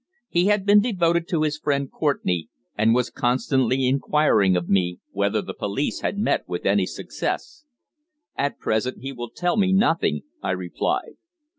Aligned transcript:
He 0.29 0.45
had 0.47 0.65
been 0.65 0.81
devoted 0.81 1.27
to 1.27 1.43
his 1.43 1.59
friend 1.59 1.91
Courtenay, 1.91 2.45
and 2.75 2.95
was 2.95 3.11
constantly 3.11 3.85
inquiring 3.87 4.57
of 4.57 4.67
me 4.67 4.97
whether 5.11 5.43
the 5.43 5.53
police 5.53 5.99
had 6.01 6.17
met 6.17 6.49
with 6.49 6.65
any 6.65 6.87
success. 6.87 7.65
"At 8.35 8.57
present 8.57 8.97
he 9.03 9.11
will 9.11 9.29
tell 9.29 9.57
me 9.57 9.71
nothing," 9.71 10.23
I 10.41 10.53
replied. 10.53 11.17